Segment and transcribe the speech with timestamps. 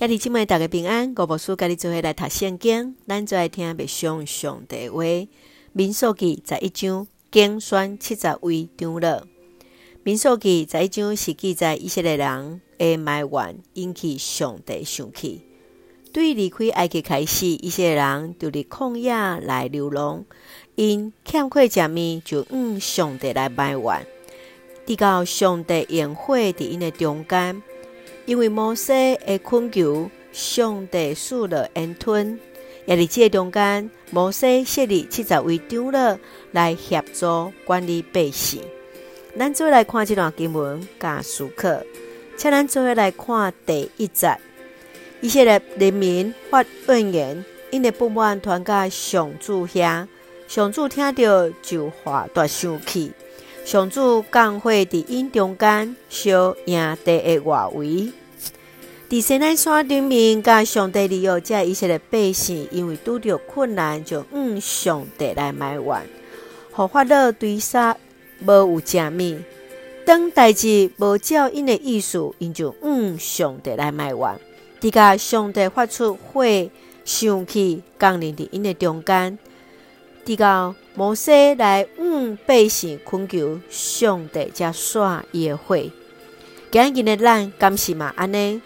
[0.00, 5.02] 兄弟姊妹大家平安，我无事甲你做伙来读圣经，咱最爱听别上上帝话。
[5.74, 9.24] 民数记十一章精选七十位长老。
[10.02, 15.42] 民数记十一章是记载以色列人的埋怨引起上帝生气。
[16.14, 20.24] 对离开埃及开始，以色列人就伫旷野来流浪，
[20.76, 24.06] 因欠缺食物，就向上帝来埋怨。
[24.86, 27.62] 直到上帝焰火伫因的中间。
[28.30, 28.92] 因为摩西
[29.26, 32.38] 的困求，上帝赐了恩吞，
[32.86, 36.16] 也伫这中间，摩西设立七十位长老
[36.52, 38.62] 来协助管理百姓。
[39.36, 41.68] 咱做来看这段经文，加思考，
[42.36, 44.38] 请咱做来看第一节。
[45.20, 50.06] 以色列人民发怨言，因为不满传到上主遐，
[50.46, 53.10] 上主听到就发大生气。
[53.64, 58.12] 上主降火伫因中间，烧赢地的外围。
[59.10, 66.08] 伫西奈山顶面，甲上帝利用这以色列百姓，因为拄着困难，就向上帝来埋怨。
[66.70, 67.96] 互法老追杀，
[68.46, 69.42] 无有食物。
[70.06, 74.38] 当代志无照因的意思，因就向上帝来埋怨。
[74.78, 76.44] 直到上帝发出火，
[77.04, 79.36] 生气降临伫因的中间。
[80.24, 85.76] 直到摩西来向百姓恳求，上帝才煞伊的火。
[86.70, 88.62] 今日的咱敢是嘛安尼？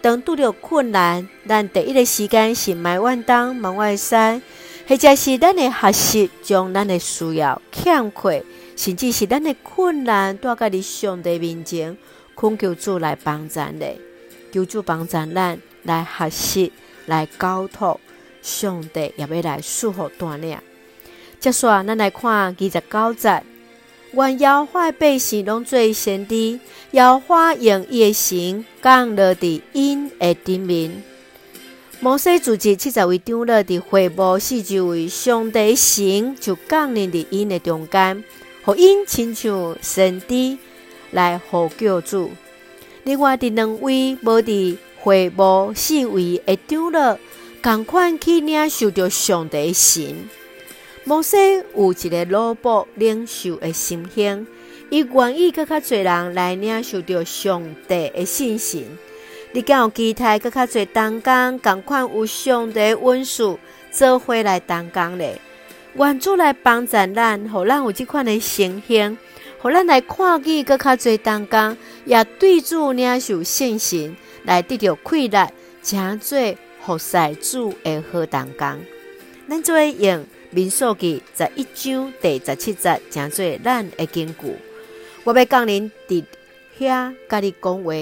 [0.00, 4.14] 当拄着困难，咱第一个时间是埋怨东埋怨西，
[4.86, 8.44] 或者是咱的学习将咱的需要欠缺，
[8.76, 11.96] 甚至是咱的困难带到你上帝面前，
[12.36, 13.86] 恳求主来帮咱的，
[14.52, 16.72] 求主帮助咱来学习，
[17.06, 18.00] 来交托，
[18.40, 20.56] 上帝也要来赐福带领。
[21.40, 23.42] 接下，咱来看二十九节，
[24.12, 26.58] 愿耶和华百姓拢做先知，
[26.92, 31.02] 耶和华用伊的神降落伫因的顶面。
[32.00, 38.24] 摩西召集七十位长老伫会幕四周围，上帝神就降临伫因的中间，
[38.64, 40.56] 互因亲像先知
[41.10, 42.30] 来呼救主。
[43.04, 47.18] 另外，伫两位无伫会幕四围的长老，
[47.62, 50.28] 共款去领受着上帝神。
[51.08, 51.38] 摩西
[51.74, 54.46] 有一个奴仆领袖的心胸，
[54.90, 58.84] 伊愿意更较侪人来领受着上帝的信心。
[59.52, 63.56] 你敢有期待更较侪同工，共款有上帝恩赐
[63.90, 65.40] 做伙来同工咧？
[65.94, 69.16] 愿主来帮助咱，互咱有这款的心胸，
[69.62, 74.14] 互咱来看见更较侪同工，也对主领受信心，
[74.44, 75.50] 来得到快乐，
[75.82, 76.38] 成做
[76.84, 78.78] 服侍主的好同工。
[79.48, 80.22] 咱做用。
[80.50, 84.56] 民数记十一章第十七节，诚做咱的根据。
[85.24, 86.24] 我要降临伫
[86.78, 87.92] 遐，甲你讲话，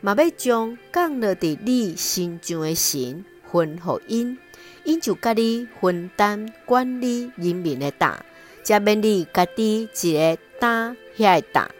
[0.00, 4.38] 嘛要将降落伫你身上的神分予因，
[4.84, 8.24] 因就甲你分担管理人民的担，
[8.62, 11.70] 才免你家己一个担遐个担。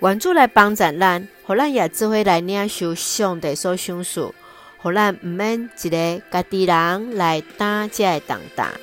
[0.00, 4.30] 愿主来帮助咱，互咱也做伙来领受上帝所赏赐，
[4.76, 8.78] 互咱毋免一个家己人来担遮个重担。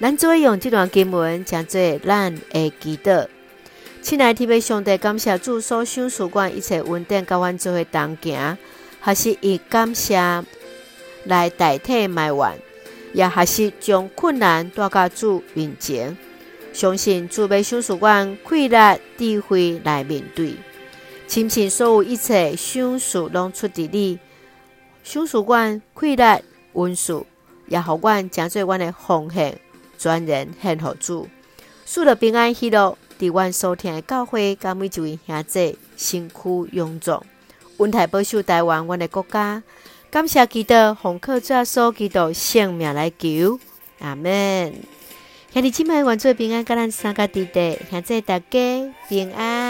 [0.00, 3.26] 咱做用这段经文，将做咱的祈祷。
[4.00, 8.56] 亲爱的天父上帝，感谢主所赏赐阮一切恩典，甲阮做伙同行，
[9.00, 10.16] 还是以感谢
[11.24, 12.58] 来代替埋怨，
[13.12, 16.16] 也还是将困难带到主面前，
[16.72, 20.54] 相信主要赏赐阮快乐智慧来面对。
[21.26, 24.20] 亲信所有一切赏赐拢出伫你，
[25.02, 26.40] 赏赐阮快乐
[26.74, 27.26] 恩赐，
[27.66, 29.58] 也互阮将做阮的奉献。
[29.98, 31.28] 专人献佛主，
[31.84, 36.34] 祝了平安喜乐，伫阮所听的教会，甲每一位兄弟身躯
[36.72, 37.22] 勇壮，
[37.78, 39.62] 温台保守台湾，阮的国家。
[40.10, 40.72] 感谢基督，
[41.02, 43.60] 奉靠主耶稣基督性命来求，
[43.98, 44.72] 阿门。
[45.52, 49.67] 兄弟姊妹，愿做平安，甲咱三个弟弟，兄弟大家平安。